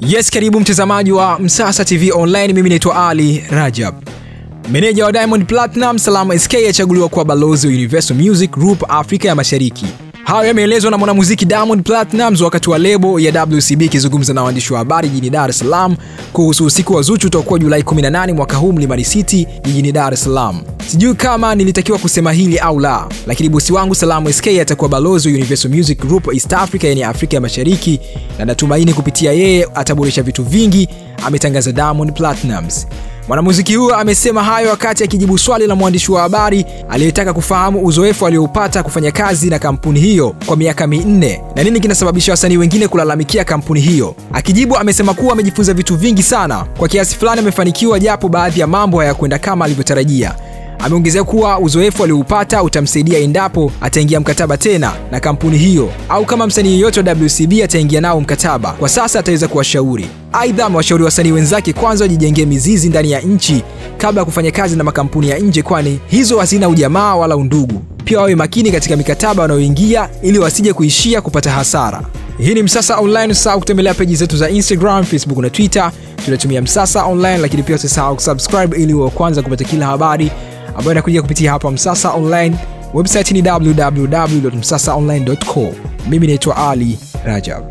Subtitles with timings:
[0.00, 2.52] Yes, karibu mtazamaji wa Msasa TV Online.
[2.52, 3.94] Mimi naitwa Ali Rajab.
[4.70, 9.34] Meneja wa Diamond Platinum Salama SK achaguliwa kuwa balozi wa Universal Music Group Afrika ya
[9.34, 9.86] Mashariki.
[10.26, 14.78] Hayo yameelezwa na mwanamuziki Diamond Platnumz wakati wa lebo ya WCB ikizungumza na waandishi wa
[14.78, 15.96] habari jijini Dar es Salaam
[16.32, 20.60] kuhusu usiku wa Zuchu utakuwa Julai 18 mwaka huu Mlimani City jijini Dar es Salaam.
[20.86, 25.34] Sijui kama nilitakiwa kusema hili au la, lakini bosi wangu Salamu SK atakuwa balozi wa
[25.34, 28.00] Universal Music Group East Africa, yani Afrika ya Mashariki,
[28.38, 30.88] na natumaini kupitia yeye ataboresha vitu vingi,
[31.26, 32.86] ametangaza Diamond Platnumz.
[33.28, 38.82] Mwanamuziki huyo amesema hayo wakati akijibu swali la mwandishi wa habari aliyetaka kufahamu uzoefu alioupata
[38.82, 43.80] kufanya kazi na kampuni hiyo kwa miaka minne na nini kinasababisha wasanii wengine kulalamikia kampuni
[43.80, 44.14] hiyo.
[44.32, 48.98] Akijibu amesema kuwa amejifunza vitu vingi sana, kwa kiasi fulani amefanikiwa, japo baadhi ya mambo
[48.98, 50.34] hayakwenda kama alivyotarajia.
[50.86, 56.72] Ameongezea kuwa uzoefu alioupata utamsaidia endapo ataingia mkataba tena na kampuni hiyo au kama msanii
[56.72, 58.72] yeyote wa WCB ataingia nao mkataba.
[58.72, 60.06] Kwa sasa ataweza kuwashauri.
[60.32, 63.62] Aidha, amewashauri wasanii wenzake kwanza wajijengee mizizi ndani ya nchi
[63.98, 67.82] kabla ya kufanya kazi na makampuni ya nje, kwani hizo hazina ujamaa wala undugu.
[68.04, 72.02] Pia wawe makini katika mikataba wanayoingia ili wasije kuishia kupata hasara.
[72.38, 73.32] Hii ni Msasa Online.
[73.32, 75.92] Usisahau kutembelea peji zetu za Instagram, Facebook na Twitter,
[76.24, 80.30] tunatumia Msasa Online, lakini pia usisahau kusubscribe ili uwe kwanza kupata kila habari
[80.76, 82.56] ambayo inakuja kupitia hapa Msasa Online.
[82.94, 85.72] Website ni www.msasaonline.co.
[86.08, 87.64] Mimi naitwa Ali Rajab.